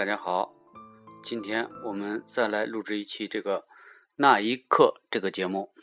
[0.00, 0.54] 大家好，
[1.22, 3.66] 今天我们再来录制一期这个
[4.16, 5.74] 那一刻这个节目。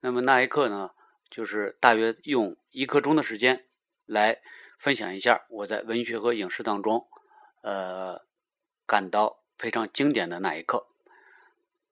[0.00, 0.92] 那么那一刻呢，
[1.28, 3.66] 就是大约用一刻钟的时间
[4.06, 4.40] 来
[4.78, 7.06] 分享一下我在文学和影视当中，
[7.60, 8.24] 呃，
[8.86, 10.86] 感到非常经典的那一刻。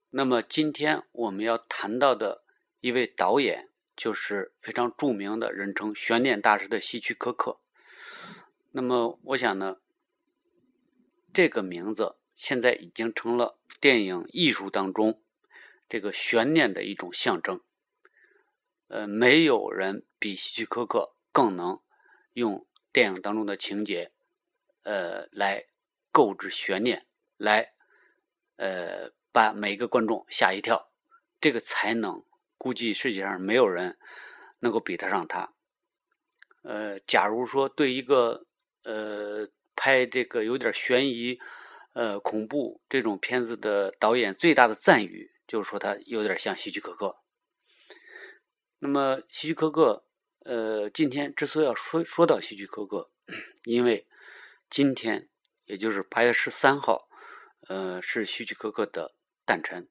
[0.09, 2.45] 那么今天我们要谈到的
[2.81, 7.59] 一位导演，就是非常著名的人称“悬念大师”的希区柯克。
[8.71, 9.77] 那么我想呢。
[11.33, 15.23] 这个名字现在已经成了电影艺术当中
[15.89, 17.61] 这个悬念的一种象征。
[18.89, 21.81] 呃，没有人比希区柯克更能
[22.33, 24.11] 用电影当中的情节，
[24.83, 25.67] 呃，来
[26.11, 27.07] 购置悬念，
[27.37, 27.75] 来
[28.57, 30.91] 呃把每一个观众吓一跳。
[31.41, 32.25] 这个才能，
[32.59, 33.97] 估计世界上没有人
[34.59, 35.53] 能够比得上他。
[36.63, 38.47] 呃，假如说对一个
[38.83, 39.49] 呃。
[39.81, 41.39] 拍这个有点悬疑、
[41.95, 47.15] 呃恐怖这种片子的导演最大的赞誉，就是说他有点像希区柯克。
[48.79, 50.05] 那么希区柯克，
[50.41, 53.07] 呃，今天之所以要说说到希区柯克，
[53.65, 54.07] 因为
[54.69, 55.31] 今天
[55.65, 57.09] 也就是八月十三号，
[57.67, 59.15] 呃，是希区柯克的
[59.47, 59.89] 诞辰。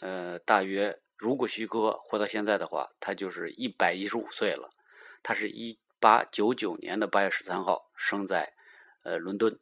[0.00, 4.70] 呃，大约如果希区柯克活到现在的话，他就是一百一十五岁了。
[5.24, 8.54] 他是一八九九年的八月十三号生在。
[9.08, 9.58] 呃，伦敦，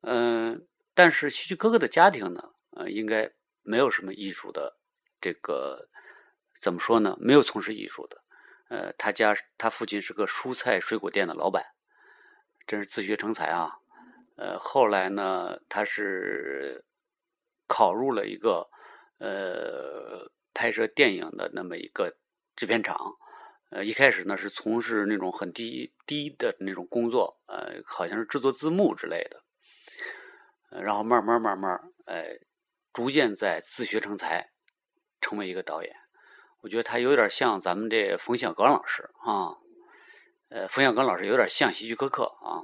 [0.00, 3.30] 嗯，但是希区柯克的家庭呢，呃，应该
[3.62, 4.78] 没有什么艺术的
[5.20, 5.86] 这个
[6.58, 7.18] 怎么说呢？
[7.20, 8.24] 没有从事艺术的，
[8.68, 11.62] 呃，他家他父亲是个蔬菜水果店的老板，
[12.66, 13.80] 真是自学成才啊。
[14.36, 16.82] 呃，后来呢，他是
[17.66, 18.64] 考入了一个
[19.18, 22.16] 呃拍摄电影的那么一个
[22.56, 23.18] 制片厂。
[23.74, 29.42] 呃，一开始呢是从事那种很低低的那种工作，呃，好像是制作字幕之类的，
[30.80, 32.38] 然后慢慢慢慢，哎，
[32.92, 34.52] 逐渐在自学成才，
[35.20, 35.92] 成为一个导演。
[36.60, 39.58] 我觉得他有点像咱们这冯小刚老师啊，
[40.50, 42.62] 呃，冯小刚老师有点像希区柯克啊，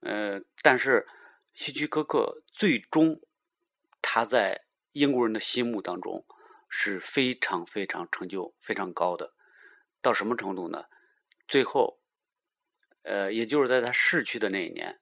[0.00, 1.06] 呃，但是
[1.54, 3.20] 希区柯克最终
[4.02, 6.26] 他在英国人的心目当中
[6.68, 9.34] 是非常非常成就非常高的。
[10.06, 10.84] 到什么程度呢？
[11.48, 11.98] 最后，
[13.02, 15.00] 呃，也就是在他逝去的那一年，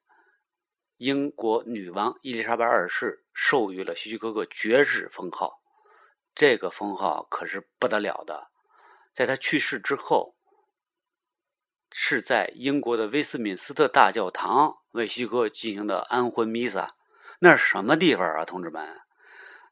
[0.97, 5.60] 英国女王伊丽莎白二世授予了希区柯克爵士封号。
[6.34, 8.48] 这个封号可是不得了的。
[9.12, 10.37] 在他去世之后，
[11.92, 16.94] 是在英国的威斯敏斯特大教堂为希哥进行的安魂弥撒。
[17.41, 19.03] 那是什么地方啊，同志们？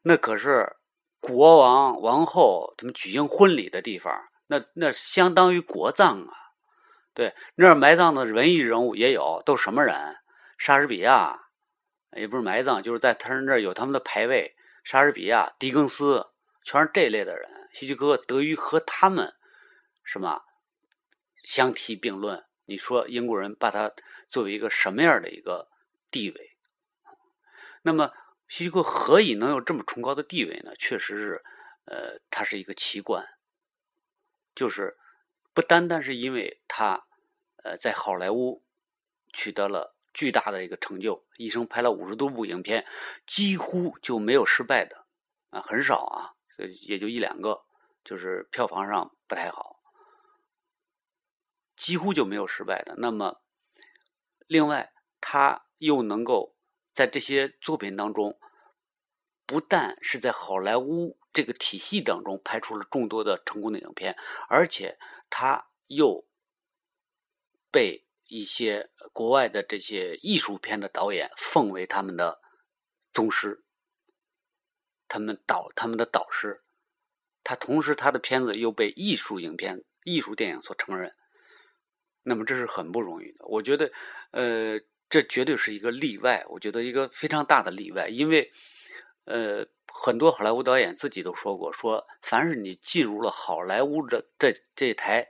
[0.03, 0.75] 那可是
[1.19, 4.29] 国王、王后他们举行婚礼的地方。
[4.47, 6.33] 那那相当于国葬啊，
[7.13, 10.17] 对，那儿埋葬的文艺人物也有，都什么人？
[10.57, 11.47] 莎士比亚，
[12.15, 14.55] 也不是埋葬，就是在他那儿有他们的牌位。
[14.83, 16.27] 莎士比亚、狄更斯，
[16.63, 17.49] 全是这类的人。
[17.73, 19.33] 希区柯克得于和他们
[20.03, 20.41] 什么
[21.41, 22.43] 相提并论？
[22.65, 23.91] 你说英国人把他
[24.29, 25.69] 作为一个什么样的一个
[26.11, 26.51] 地位？
[27.81, 28.11] 那么
[28.47, 30.73] 希区柯克何以能有这么崇高的地位呢？
[30.77, 31.41] 确实是，
[31.85, 33.25] 呃，他是一个奇观。
[34.55, 34.97] 就是
[35.53, 37.07] 不单单是因为他，
[37.63, 38.63] 呃，在好莱坞
[39.31, 42.85] 取得了巨大的一个成就，一生拍了五十多部影片，
[43.25, 45.07] 几乎就没有失败的，
[45.49, 46.33] 啊，很少啊，
[46.87, 47.65] 也就一两个，
[48.03, 49.79] 就是票房上不太好，
[51.75, 52.95] 几乎就没有失败的。
[52.97, 53.41] 那么，
[54.45, 56.55] 另外他又能够
[56.93, 58.39] 在这些作品当中，
[59.45, 61.17] 不但是在好莱坞。
[61.33, 64.15] 这个体系当中拍出了众多的成功的影片，
[64.47, 64.99] 而且
[65.31, 66.23] 他又
[67.71, 72.39] 被一些国外的这些艺术片的导演奉为他们的
[73.11, 73.65] 宗师，
[75.07, 76.61] 他们导他们的导师。
[77.43, 81.15] 他同时他的片子又被艺术影片、艺术电影所承认，
[82.21, 83.45] 那么这是很不容易的。
[83.47, 83.91] 我觉得，
[84.31, 84.79] 呃，
[85.09, 86.45] 这绝对是一个例外。
[86.47, 88.51] 我觉得一个非常大的例外，因为，
[89.25, 89.67] 呃。
[89.95, 95.27] 很多好莱坞导演自己都说过，说凡是你进入了好莱坞的这这台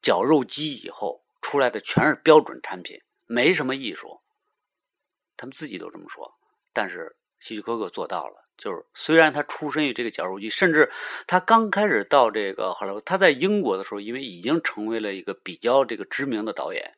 [0.00, 4.20] 绞肉机以后，出来的全是标准产品，没什么艺术。
[5.36, 6.32] 他们自己都这么说。
[6.72, 10.90] 但是希区柯克做到了，就是虽然他出身于这个绞肉机，甚至
[11.26, 16.94] 他刚开始到这个好莱坞，他在英国的时候，因为已经成为了一个比较这个知名的导演。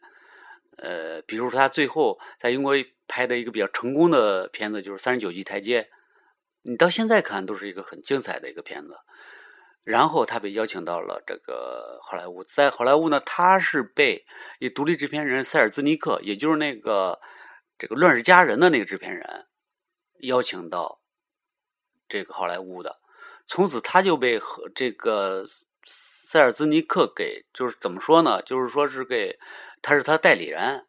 [0.76, 2.74] 呃，比如说他最后在英国
[3.08, 5.82] 拍的一个比较成功的片子，就是《三十九级台阶》。
[6.62, 8.96] 你到现在看都是一个很精彩的一个片子，
[9.82, 14.26] 然后他被邀请到了这个好莱坞，在好莱坞呢，他是被
[14.58, 17.18] 以独立制片人塞尔兹尼克，也就是那个
[17.78, 19.46] 这个《乱世佳人》的那个制片人
[20.20, 21.00] 邀请到
[22.08, 23.00] 这个好莱坞的，
[23.46, 25.46] 从此他就被和这个
[25.86, 28.42] 塞尔兹尼克给就是怎么说呢？
[28.42, 29.38] 就是说是给
[29.80, 30.86] 他是他代理人。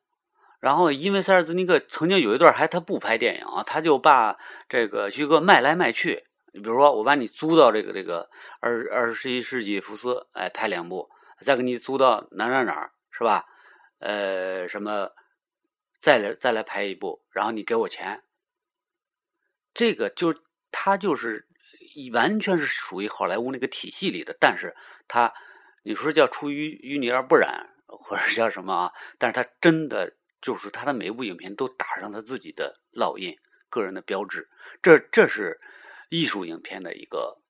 [0.61, 4.37] 然后因为塞尔兹尼克曾经有一段还他不拍电影啊，他就把
[4.69, 6.23] 这个徐克卖来卖去。
[6.53, 8.29] 你比如说，我把你租到这个这个
[8.61, 11.09] 二二十一世纪福斯，哎，拍两部，
[11.39, 13.45] 再给你租到哪哪哪是吧？
[13.99, 15.11] 呃，什么？
[15.99, 18.23] 再来再来拍一部，然后你给我钱，
[19.73, 20.33] 这个就
[20.71, 21.47] 他就是
[22.11, 24.75] 完全是属于好莱坞那个体系里的，但是
[25.07, 25.31] 他
[25.83, 28.91] 你说叫出淤淤泥而不染，或者叫什么啊？
[29.19, 33.37] 但是他真的就是他的每一部影片都打上他自己的烙印、
[33.69, 34.49] 个人的标志，
[34.81, 35.59] 这这是
[36.09, 37.41] 艺术影片的一个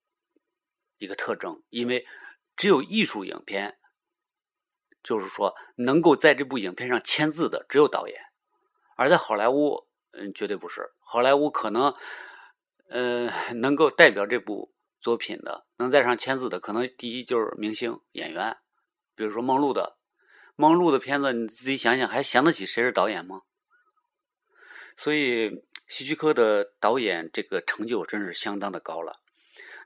[0.98, 2.06] 一个特征，因为
[2.56, 3.80] 只有艺术影片，
[5.02, 8.22] 就是说能够在这部影片上签字的只有导演。
[8.98, 10.92] 而在好莱坞，嗯，绝对不是。
[11.00, 11.96] 好莱坞可能，
[12.88, 18.58] 呃，能够代表这部作品的，能在上签字的，可能第一就是明星演员，
[19.16, 19.98] 比如说梦露的，
[20.56, 23.42] 梦露的片子，你自己想想，还想得起谁是导演吗？
[24.96, 29.22] 所以，希区柯的导演这个成就真是相当的高了。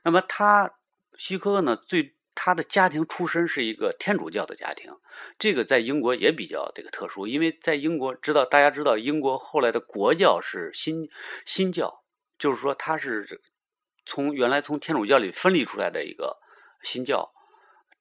[0.02, 0.74] 那么他，
[1.16, 2.14] 希区柯呢，最。
[2.38, 4.92] 他的家庭出身是一个天主教的家庭，
[5.38, 11.08] 这个在英国也比较这个特殊，因为在英国知道大家知道英国后来的国教是新
[11.46, 12.04] 新教，
[12.38, 13.40] 就是说他是
[14.04, 16.36] 从原来从天主教里分离出来的一个
[16.82, 17.32] 新教，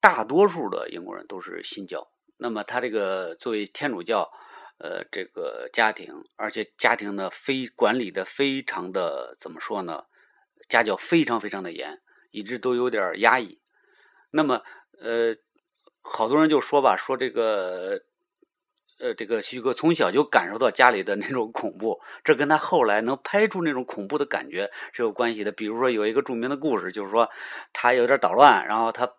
[0.01, 2.05] 大多数的英国人都是新教。
[2.37, 4.29] 那么他这个作为天主教，
[4.77, 10.03] 呃，这个家庭，而且家庭呢非管理的非常的怎么说呢？
[10.67, 12.01] 家教非常非常的严，
[12.31, 13.59] 一直都有点压抑。
[14.31, 14.63] 那么，
[14.99, 15.35] 呃，
[16.01, 18.01] 好多人就说吧，说这个，
[18.99, 25.51] 呃，这个徐哥从小就感受到家里的那种恐怖，这跟他后来能拍出那种恐怖的感觉是有关系的。
[25.51, 27.29] 比如说有一个著名的故事，就是说
[27.71, 29.09] 他有点捣乱，然后他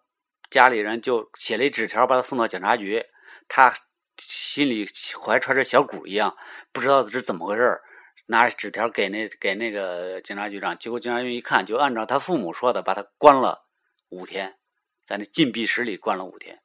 [0.51, 3.05] 家里人就写了一纸条，把他送到警察局，
[3.49, 3.75] 他
[4.19, 4.87] 心里
[5.25, 6.37] 怀揣着小鼓一样，
[6.73, 7.81] 不知道这是怎么回事
[8.27, 13.67] 拿着纸条给那给那个警察局长，结果警察局一看，就按照他父母说的，把他关了
[14.09, 14.57] 五天。
[15.05, 16.61] 在那禁闭室里关了五天，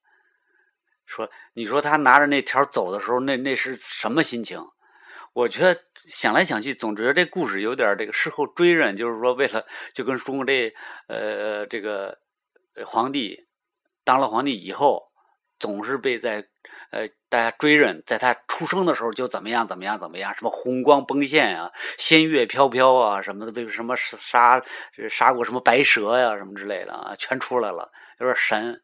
[1.05, 4.59] 说你说他拿着那条走的时候，那那是什么心情？
[5.33, 9.63] 我觉得想来想去，总觉得这故事有点这个事后追认，就是说为了
[9.93, 10.73] 就跟中国这
[11.07, 12.17] 呃这个
[12.83, 13.39] 皇帝
[14.03, 15.03] 当了皇帝以后，
[15.59, 16.43] 总是被在
[16.91, 24.61] 呃大家追认，在他出生的时候就怎么样怎么样怎么样，什么红光崩现啊，仙乐飘飘啊，什么的被什么杀
[25.09, 27.91] 杀过什么白蛇呀什么之类的啊，全出来了。
[28.19, 28.81] 有点神，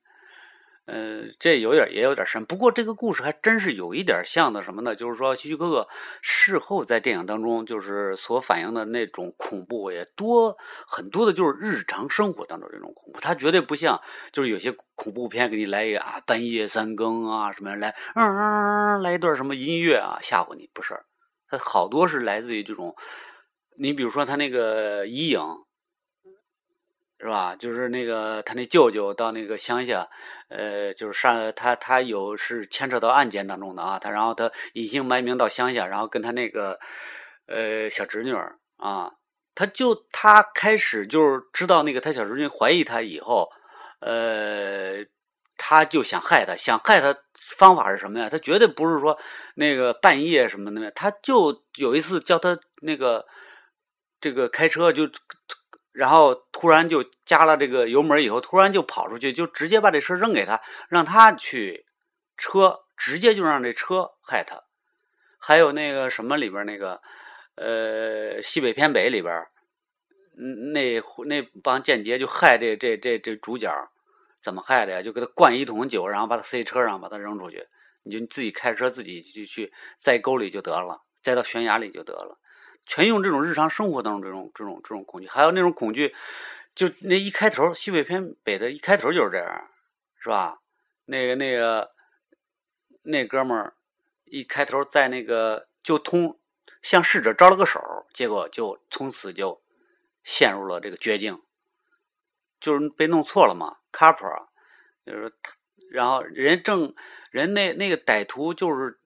[0.87, 2.45] 呃，这有点也有点深。
[2.45, 4.95] 不过这个故事还真是有一点像的什么呢？
[4.95, 5.85] 就是说，希区哥哥
[6.21, 10.55] 事后在电影当中，就是所反映的那种恐怖也多
[10.87, 13.19] 很多的，就是日常生活当中这种恐怖。
[13.19, 13.99] 他绝对不像，
[14.31, 20.97] 就是有些恐怖片给你来一个啊，半夜三更啊什么来，嗯，来一段什么音乐啊吓唬你，不是？
[21.49, 22.95] 他好多是来自于这种，
[23.77, 25.66] 你比如说他那个阴影。
[27.19, 27.55] 是吧？
[27.55, 30.07] 就是那个他那舅舅到那个乡下，
[30.49, 36.79] 呃，就是上他他有是牵扯到案件当中的啊，他然后他隐姓埋名到乡下，然后跟他那个
[37.47, 38.35] 呃小侄女
[38.77, 39.11] 啊，
[39.55, 43.49] 他就他开始就是知道那个他小侄女怀疑他以后，
[44.01, 45.03] 呃，
[45.57, 48.29] 他就想害他，想害他方法是什么呀？
[48.29, 49.17] 他绝对不是说
[49.55, 53.25] 那个半夜什么的，他就有一次叫他那个
[54.21, 55.09] 这个开车就。
[55.97, 61.87] 然后突然就加了这个油门以后，突然就跑出去，就直接把这车扔给他，让他去
[62.37, 64.61] 车，直接就让这车害他。
[65.39, 67.01] 还有那个什么里边那个，
[67.55, 69.43] 呃，西北偏北里边，
[70.71, 73.73] 那那帮间谍就害这这这这主角，
[74.39, 75.01] 怎么害的呀？
[75.01, 77.67] 就给他灌一桶酒，然后把他塞车上，把他扔出去。
[78.03, 82.37] 你就自己开车自己就去栽沟里就得了，栽到悬崖里就得了。
[82.87, 86.15] 全用这种日常生活当中这种这种这种恐惧，还有那种恐惧，
[86.73, 89.67] 就那一开头西北偏北的一开头就是这样，
[90.17, 90.61] 是吧？
[91.05, 91.91] 那个那个
[93.03, 93.73] 那哥们儿
[94.23, 96.39] 一开头在那个就通
[96.81, 99.61] 向逝者招了个手，结果就从此就
[100.23, 101.41] 陷入了这个绝境，
[102.59, 103.77] 就是被弄错了嘛。
[103.91, 104.25] 卡普
[105.05, 105.33] 就是，
[105.91, 106.95] 然后人正
[107.31, 108.97] 人那那个歹徒就是。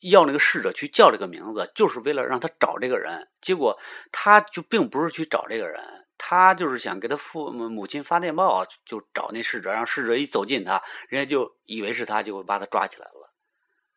[0.00, 3.28] 要那个逝者去叫这个名字，就是为了让他找这个人。
[3.40, 3.78] 结果
[4.12, 9.72] 他就并不是去找这个人，他就是想给他父母亲发电报，就找那逝者。
[9.72, 13.32] 让逝者一走近他，人家就以为是他，就把他抓起来了。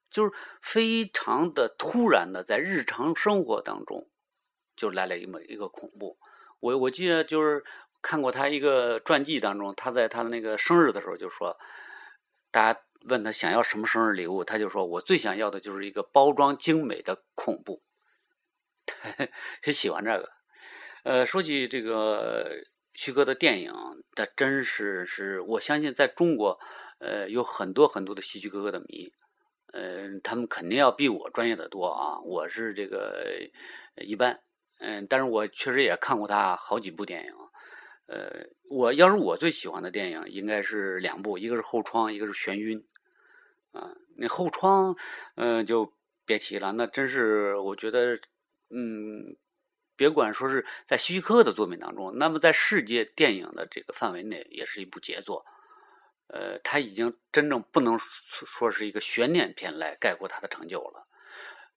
[0.10, 4.10] 就是非常的突然的，在日常生活当中
[4.76, 6.18] 就来了一么一个恐怖。
[6.60, 7.64] 我我记得就是
[8.02, 11.56] 看过他一个传记当中，他在他的那个生日的时候就说，
[12.50, 17.82] 大家问他想要什么生日礼物，他就说我最想要的就是一个包装精美的恐怖，
[19.64, 20.30] 很喜欢这个。
[21.04, 22.52] 呃，说起这个
[22.94, 23.72] 徐哥的电影，
[24.16, 26.60] 他真是是我相信在中国，
[27.00, 29.12] 呃，有很多很多的希区柯克的迷，
[29.72, 32.20] 呃，他们肯定要比我专业的多啊。
[32.26, 33.24] 我是这个
[33.96, 34.42] 一般，
[34.80, 37.34] 嗯，但是我确实也看过他好几部电影。
[38.10, 42.84] 呃，我要是我最喜欢的电影，应该是两部，一个是《后窗》，一个是《眩晕》。
[43.80, 44.96] 啊，那《后窗》
[45.36, 45.94] 嗯，就
[46.26, 48.20] 别提了，那真是我觉得，
[48.70, 49.38] 嗯。
[50.00, 55.46] 别管说是在希区柯克的作品当中，那么在世界电影的这个范围内，也是一部杰作。
[56.28, 61.06] 呃，他已经真正不能说是一个悬念片来概括他的成就了。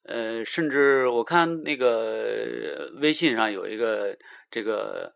[0.04, 4.16] 呃，甚至我看那个微信上有一个
[4.52, 5.12] 这个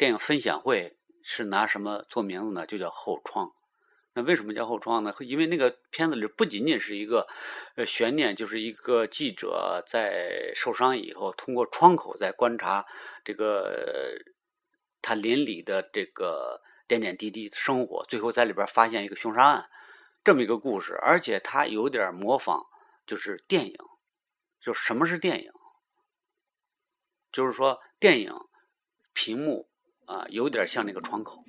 [0.00, 2.66] 电影分享会，是拿什么做名字呢？
[2.66, 3.48] 就叫《后窗》。
[4.14, 5.12] 那为什么叫后窗呢？
[5.20, 7.28] 因为那个片子里不仅仅是一个
[7.76, 12.86] 呃悬念，就是一个记者在受伤以后，通过窗口在观察
[13.22, 14.18] 这个
[15.02, 19.68] 他邻里的这个点点滴滴生活，最后在里边发现一个凶杀案
[20.24, 20.94] 这么一个故事。
[20.94, 22.62] 而且他有点模仿，
[23.04, 23.76] 就是电影，
[24.62, 25.52] 就什么是电影？
[27.30, 28.34] 就是说电影
[29.12, 29.68] 屏幕
[30.10, 31.44] 啊，有点像那个窗口。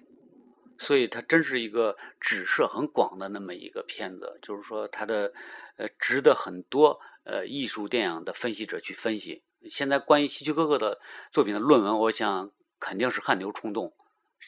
[0.78, 5.34] 所以它真是一个指涉很广的那么一个片子，就是说它的
[5.78, 9.44] 呃值得很多呃艺术电影的分析者去分析。
[9.70, 11.00] 现在关于希区柯克的
[11.32, 13.94] 作品的论文，我想肯定是汗牛充栋，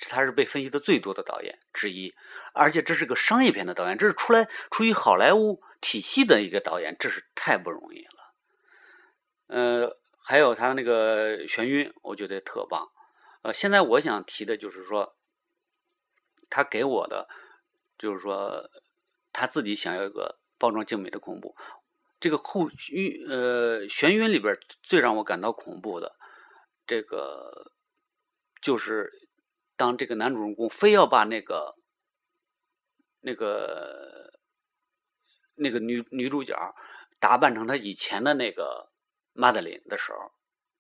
[0.10, 2.14] 他是被分析的最多的导演之一。
[2.54, 8.34] 而且这是个商业片的导演，这是出来出于好莱坞体系的一个导演，这是太不容易了。
[9.48, 12.90] 呃，还有他那个《眩晕》，我觉得特棒。
[13.44, 15.16] 呃，现在我想提的就是说。
[16.50, 17.28] 他给我的
[17.98, 18.70] 就是说，
[19.32, 21.56] 他自己想要一个包装精美的恐怖。
[22.20, 26.16] 这个后晕呃眩晕里边最让我感到恐怖的，
[26.86, 27.72] 这个
[28.62, 29.10] 就是
[29.76, 31.76] 当这个男主人公非要把那个
[33.22, 34.40] 那个
[35.56, 36.56] 那个女女主角
[37.20, 38.92] 打扮成他以前的那个
[39.32, 40.32] 马德琳的时候。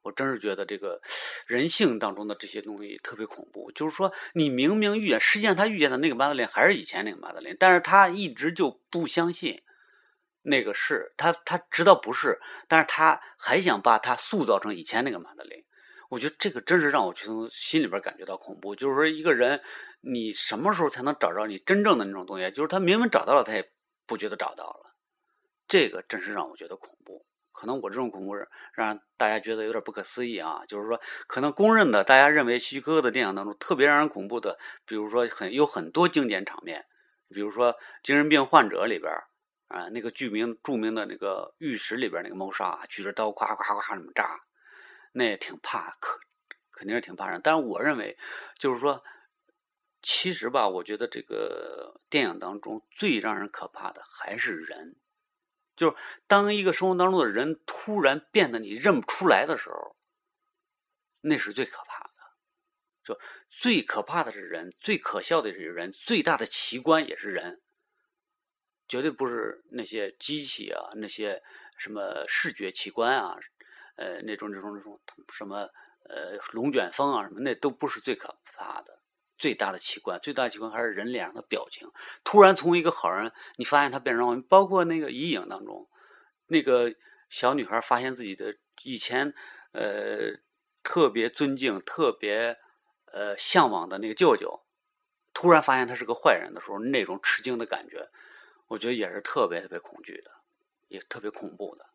[0.03, 1.01] 我真是觉得这个
[1.47, 3.71] 人性当中的这些东西特别恐怖。
[3.71, 9.63] 就是说，你明明遇见，实际上他遇见的那个马德琳还是以前那个马德琳，但是他一直就不相信
[10.43, 15.63] 那个是他，他知道不是，但是他还想把他塑造成以前那个马德琳。
[16.09, 18.75] 我觉得这个真是让我从心里边感觉到恐怖。
[18.75, 19.59] 就是说，一个人
[20.01, 22.51] 你什么时候才能找着你真正的那种东西？
[22.51, 23.71] 就是他明明找到了，他也
[24.05, 24.93] 不觉得找到了。
[25.67, 27.25] 这个真是让我觉得恐怖。
[27.53, 28.35] 可能我这种恐怖
[28.73, 36.85] 让大家觉得有点不可思议啊，就是说，可能公认的，大家认为希区柯克的电影当中特别让人恐怖的，比如说很有很多经典场面，
[37.29, 39.13] 比如说精神病患者里边
[39.67, 44.39] 啊，那个剧名著名的那个浴室里边那个谋杀，举着刀咵咵咵那么扎，
[45.13, 46.19] 那也挺怕，可
[46.71, 47.39] 肯定是挺怕人。
[47.43, 48.17] 但是我认为，
[48.57, 49.03] 就是说，
[50.01, 54.95] 其实吧，我觉得这个电影当中最让人可怕的还是人。
[55.75, 55.95] 就是
[56.27, 59.95] 当一个生活当中的人突然变得你认不出来的时候，
[61.21, 62.13] 那是最可怕的。
[63.03, 67.61] 就最可怕的是人，最可笑的是人，最大的奇观也是人，
[68.87, 71.43] 绝对不是那些机器啊，那些
[71.77, 73.35] 什么视觉奇观啊，
[73.97, 75.01] 呃，那种、那种、那种
[75.33, 75.69] 什么
[76.07, 78.92] 呃龙卷风啊什么，那都不是最可怕的。
[79.43, 81.91] 最大的奇观，最大的奇观还是人脸上的表情。
[82.23, 85.89] 突然从一个好人，你发现他变成包括那个遗影当中，
[86.47, 86.95] 那个
[87.27, 89.33] 小女孩发现自己的以前
[89.73, 90.39] 呃
[90.81, 92.55] 特别尊敬、特别
[93.11, 94.63] 呃向往的那个舅舅，
[95.33, 98.09] 突然发现他是个坏人的时候，那种吃惊的感觉，
[98.67, 100.31] 我觉得也是特别特别恐惧的，
[100.87, 101.85] 也特别恐怖的。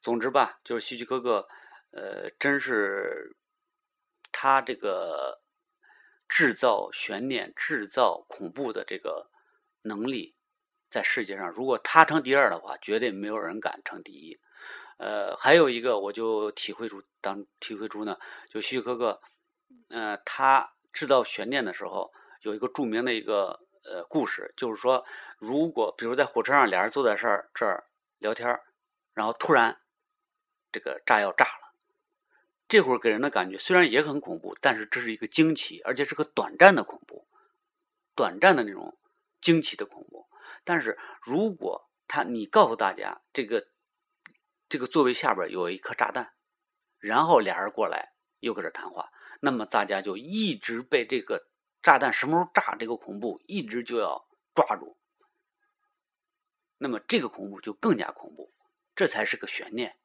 [0.00, 1.46] 总之吧，就是希区柯克，
[1.90, 3.36] 呃，真是
[4.32, 5.43] 他这个。
[6.28, 9.30] 制造悬念、制造恐怖的这个
[9.82, 10.34] 能力，
[10.90, 14.38] 在世界上，如果他成第二的话，绝对没有人敢成第一。
[14.96, 18.16] 呃，还有一个，我就体会出，当体会出呢，
[18.48, 19.20] 就徐柯克，
[19.88, 22.10] 呃，他制造悬念的时候，
[22.42, 25.04] 有一个著名的一个呃故事，就是说，
[25.38, 27.84] 如果比如在火车上，俩人坐在这儿这儿
[28.18, 28.48] 聊天，
[29.14, 29.80] 然后突然
[30.70, 31.63] 这个炸药炸了。
[32.74, 37.24] 这会儿给人的感觉虽然也很恐怖，但是这是一个惊奇，而且是个短暂的恐怖，
[38.16, 38.98] 短暂的那种
[39.40, 40.26] 惊奇的恐怖。
[40.64, 43.68] 但是如果他你告诉大家这个
[44.68, 46.32] 这个座位下边有一颗炸弹，
[46.98, 51.46] 然后俩人过来又搁这谈话，那么大家就一直被这个
[51.80, 54.96] 炸弹什么时候炸这个恐怖一直就要抓住，
[56.78, 58.52] 那么这个恐怖就更加恐怖，
[58.96, 59.96] 这才是个悬念，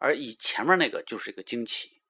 [0.00, 2.00] 而以前面那个就是一个惊奇，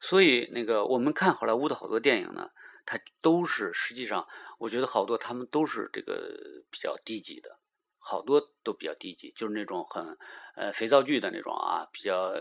[0.00, 2.50] 所以那个我们看好莱坞的好多电影呢。
[2.90, 6.34] 它都是实际上，我觉得好多他们都是这个
[6.70, 7.54] 比较低级的，
[7.98, 10.16] 好多都比较低级，就是那种很
[10.56, 12.32] 呃肥皂剧的那种啊，比较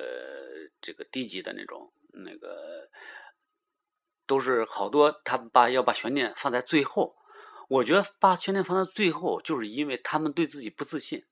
[0.79, 2.89] 这个低级的那种那个，
[4.25, 7.17] 都是好多他把要把悬念放在最后。
[7.67, 11.25] 我觉得把悬念放在最后，就是因为他们对自己不自信，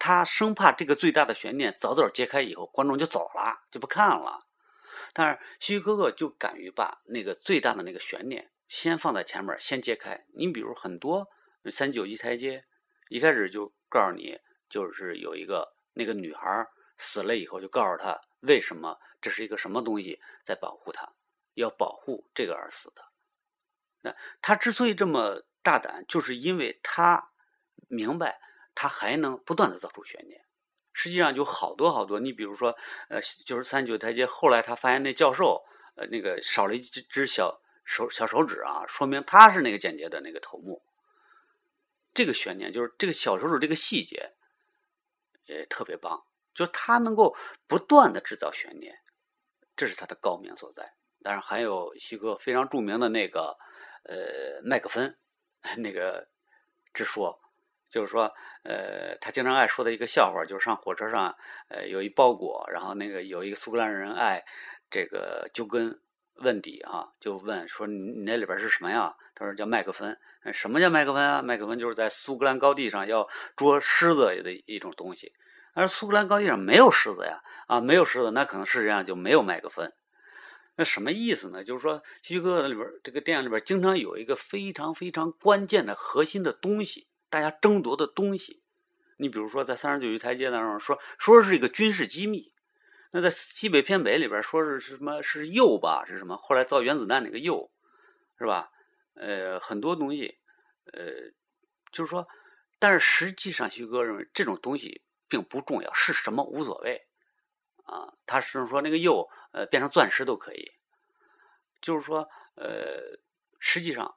[0.00, 4.46] 他生怕这个最大的悬念早早揭开以后，观众就走了，就不看了。
[5.12, 10.24] 但是西西哥哥就敢于把那个最大的那个悬念先放在前面，先揭开。
[10.34, 11.26] 你比如很多
[11.70, 12.64] 三九级台阶，
[13.10, 14.38] 一开始就告诉你，
[14.70, 16.66] 就是有一个那个女孩
[16.96, 21.06] 死了以后，就告诉他为什么这是一个什么东西在保护他，
[21.54, 23.04] 要保护这个而死的。
[24.00, 27.32] 那他之所以这么大胆，就是因为他
[27.88, 28.40] 明白
[28.74, 30.44] 他还能不断的造出悬念。
[30.92, 32.76] 实际上就好多好多，你比如说，
[33.08, 35.62] 呃，就是三九台阶，后来他发现那教授，
[35.94, 40.82] 呃，那个少了一只只小手小手指啊，说明他是那个间谍的那个头目。
[42.12, 44.32] 这个悬念就是这个小手指这个细节，
[45.46, 47.36] 也特别棒，就是他能够
[47.68, 48.98] 不断的制造悬念，
[49.76, 50.92] 这是他的高明所在。
[51.22, 53.56] 当然还有一个非常著名的那个，
[54.02, 55.16] 呃，麦克芬
[55.78, 56.28] 那个
[56.92, 57.39] 之说。
[57.90, 58.32] 就是说，
[58.62, 61.36] 呃，他经常爱说的一个笑话，就是上火车上，
[61.68, 64.44] 呃，有一包裹，然后那个有一个苏格兰人爱
[64.88, 66.00] 这个就跟
[66.36, 69.14] 问底啊，就问说你那里边是什么呀？
[69.34, 70.16] 他说叫麦克芬。
[70.54, 71.42] 什么叫麦克芬啊？
[71.42, 75.34] 麦克芬就是在苏格兰高地上要捉狮子的一种东西。
[75.74, 79.92] 而苏格兰高地上没有狮子呀，啊，没有狮子，那可能世界上就没有麦克芬。
[80.76, 81.62] 那什么意思呢？
[81.62, 87.06] 就是说，徐哥里边这个电影里边经常有一个非常非常关键的核心的东西。
[87.30, 88.60] 大家争夺的东西，
[89.16, 92.52] 你比如说在三十九级台阶当中说说是一个军事机密，
[93.12, 96.36] 那在西北偏北里边说是什么是铀吧是什么？
[96.36, 97.70] 后来造原子弹那个铀，
[98.36, 98.72] 是吧？
[99.14, 100.38] 呃，很多东西，
[100.92, 101.02] 呃，
[101.92, 102.26] 就是说，
[102.80, 107.06] 但是实际上徐哥认为这种东西并不重要，是什么无所谓
[107.84, 108.12] 啊。
[108.26, 110.72] 他是说那个铀呃变成钻石都可以，
[111.80, 113.20] 就是说呃，
[113.60, 114.14] 实际上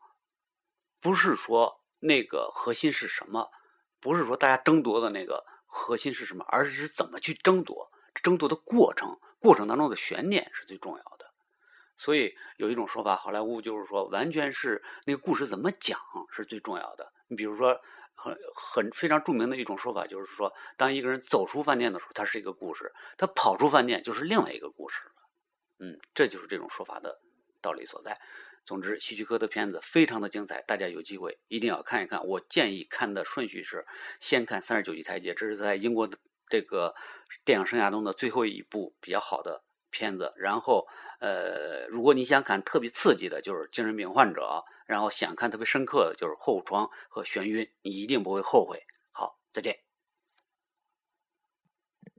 [0.99, 1.82] 不是说。
[2.03, 3.49] 那个核心是什么？
[3.99, 7.87] 不是说大家争夺的那个核心是什么，而是怎么去争夺，
[8.21, 11.31] 争夺的过程，过程当中的悬念是最重要的。
[11.95, 15.97] 所以有一种说法，好莱坞就是说，完全是那个故事怎么讲
[16.31, 17.13] 是最重要的。
[17.27, 17.79] 你比如说，
[18.15, 22.87] 很很非常著名的一种说法，就是说，当一个人走出饭店的时候，他是一个故事；
[23.17, 25.01] 他跑出饭店就是另外一个故事。
[25.79, 27.19] 嗯，这就是这种说法的
[27.61, 28.19] 道理所在。
[28.65, 32.25] 总之，希区柯的片子非常的精彩，大家有机会一定要看一看。
[32.25, 33.85] 我建议看的顺序是
[34.19, 36.95] 先看《三十九级台阶》，这是在英国的这个
[37.43, 40.33] 电影生涯中的最后一部比较好的片子。
[40.37, 40.87] 然后，
[41.19, 48.81] 呃，如果你想看特别刺激的，就是精神病患者；然后想看特别深刻的，就是后窗和眩晕，你一定不会后悔。
[49.11, 49.77] 好，再见。